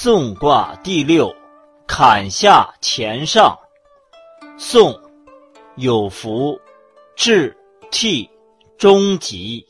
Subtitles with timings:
[0.00, 1.34] 宋卦第六，
[1.84, 3.58] 坎下乾上。
[4.56, 4.94] 宋，
[5.74, 6.56] 有福，
[7.16, 7.52] 至，
[7.90, 8.30] 替，
[8.78, 9.66] 终吉，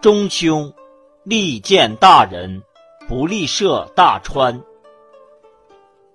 [0.00, 0.74] 中凶，
[1.22, 2.60] 利见大人，
[3.06, 4.60] 不利涉大川。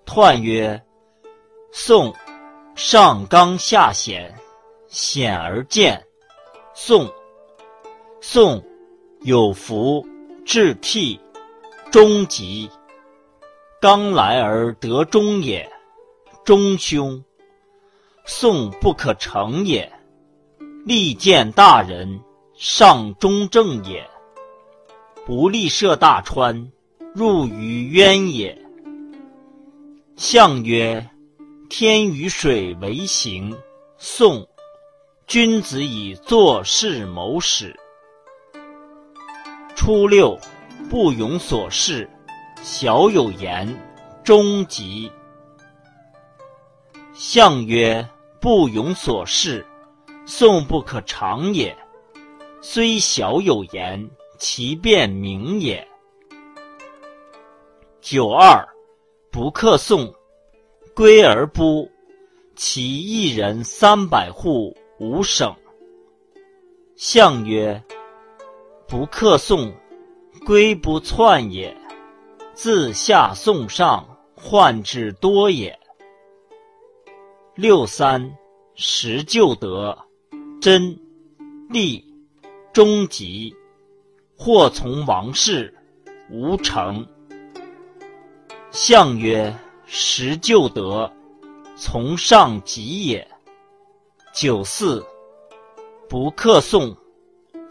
[0.06, 0.84] 彖曰：
[1.72, 2.14] 宋，
[2.76, 4.36] 上刚下险，
[4.90, 6.06] 险而见。
[6.74, 7.10] 宋，
[8.20, 8.62] 宋，
[9.22, 10.06] 有福，
[10.44, 11.18] 至，替，
[11.90, 12.70] 中吉。
[13.82, 15.72] 刚来而得中也，
[16.44, 17.24] 中凶。
[18.26, 19.90] 宋不可成也。
[20.86, 22.20] 利见大人，
[22.56, 24.06] 上中正也。
[25.26, 26.70] 不利涉大川，
[27.16, 28.62] 入于渊也。
[30.18, 31.10] 象曰：
[31.70, 33.58] 天与水为行。
[33.98, 34.46] 宋，
[35.26, 37.74] 君子以做事谋始。
[39.74, 40.38] 初六，
[40.90, 42.10] 不庸所事。
[42.62, 43.68] 小有言，
[44.24, 45.12] 终吉。
[47.14, 48.08] 象曰：
[48.40, 49.66] 不庸所事，
[50.26, 51.76] 宋不可长也。
[52.62, 55.86] 虽小有言，其辩明也。
[58.02, 58.68] 九二，
[59.32, 60.14] 不克宋，
[60.94, 61.90] 归而不，
[62.56, 65.56] 其一人三百户，无省。
[66.98, 67.82] 象曰：
[68.86, 69.74] 不克宋，
[70.46, 71.76] 归不篡也。
[72.62, 75.80] 自下送上，患之多也。
[77.56, 78.36] 六三，
[78.76, 79.98] 时就得，
[80.60, 81.00] 真，
[81.70, 82.04] 利，
[82.74, 83.56] 终吉。
[84.36, 85.74] 或从王室，
[86.30, 87.08] 无成。
[88.72, 91.10] 象曰：时就得，
[91.78, 93.26] 从上吉也。
[94.34, 95.02] 九四，
[96.10, 96.94] 不克宋，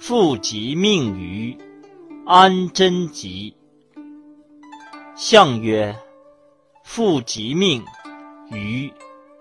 [0.00, 1.54] 复吉命于，
[2.24, 3.54] 安贞吉。
[5.20, 5.98] 象曰：
[6.84, 7.84] 父吉命，
[8.52, 8.88] 于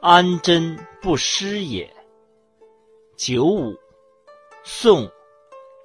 [0.02, 1.88] 安贞不失也。
[3.16, 3.76] 九五，
[4.64, 5.08] 宋，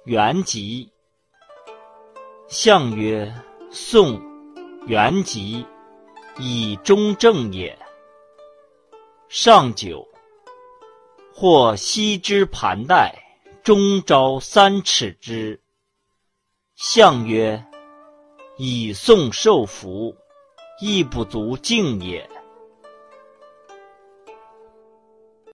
[0.05, 0.91] 元吉。
[2.47, 3.31] 象曰：
[3.69, 4.19] 宋，
[4.87, 5.63] 元吉，
[6.39, 7.77] 以中正也。
[9.29, 10.07] 上九，
[11.31, 13.13] 或西之盘带，
[13.61, 15.61] 中朝三尺之。
[16.73, 17.63] 象曰。
[18.57, 20.15] 以送受福，
[20.79, 22.29] 亦不足敬也。